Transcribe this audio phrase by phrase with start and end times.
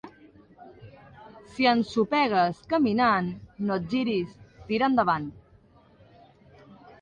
[1.51, 3.29] Si ensopegues caminant,
[3.69, 4.33] no et giris,
[4.71, 5.29] tira endavant.